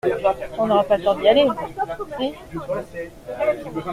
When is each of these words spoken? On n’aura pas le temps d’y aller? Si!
On 0.57 0.65
n’aura 0.65 0.83
pas 0.83 0.97
le 0.97 1.03
temps 1.03 1.13
d’y 1.13 1.27
aller? 1.27 1.45
Si! 2.17 2.33